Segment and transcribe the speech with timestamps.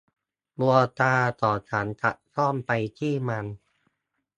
[0.59, 3.45] ดวงตาของฉันจับจ้องไปที่มัน